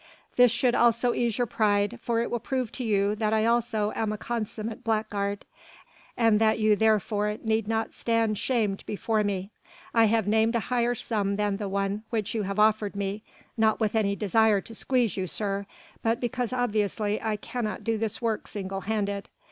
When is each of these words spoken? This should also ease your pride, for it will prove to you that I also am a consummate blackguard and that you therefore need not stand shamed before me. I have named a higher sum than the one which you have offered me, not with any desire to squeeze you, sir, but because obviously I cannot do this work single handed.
This 0.35 0.51
should 0.51 0.73
also 0.73 1.13
ease 1.13 1.37
your 1.37 1.45
pride, 1.45 1.99
for 2.01 2.21
it 2.21 2.31
will 2.31 2.39
prove 2.39 2.71
to 2.71 2.83
you 2.83 3.13
that 3.17 3.33
I 3.35 3.45
also 3.45 3.93
am 3.95 4.11
a 4.11 4.17
consummate 4.17 4.83
blackguard 4.83 5.45
and 6.17 6.41
that 6.41 6.57
you 6.57 6.75
therefore 6.75 7.37
need 7.43 7.67
not 7.67 7.93
stand 7.93 8.39
shamed 8.39 8.83
before 8.87 9.23
me. 9.23 9.51
I 9.93 10.05
have 10.05 10.27
named 10.27 10.55
a 10.55 10.59
higher 10.71 10.95
sum 10.95 11.35
than 11.35 11.57
the 11.57 11.69
one 11.69 12.01
which 12.09 12.33
you 12.33 12.41
have 12.41 12.57
offered 12.57 12.95
me, 12.95 13.21
not 13.57 13.79
with 13.79 13.93
any 13.93 14.15
desire 14.15 14.59
to 14.61 14.73
squeeze 14.73 15.17
you, 15.17 15.27
sir, 15.27 15.67
but 16.01 16.19
because 16.19 16.51
obviously 16.51 17.21
I 17.21 17.35
cannot 17.35 17.83
do 17.83 17.99
this 17.99 18.19
work 18.23 18.47
single 18.47 18.81
handed. 18.81 19.29